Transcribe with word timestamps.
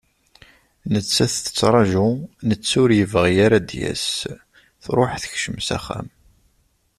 Nettat 0.93 1.33
tettraju, 1.43 2.07
netta 2.47 2.75
ur 2.83 2.89
yebɣi 2.93 3.33
ara 3.45 3.55
ad 3.59 3.65
d-yas, 3.69 4.05
truḥ 4.83 5.11
tekcem 5.21 5.57
s 5.67 5.69
axxam. 5.77 6.07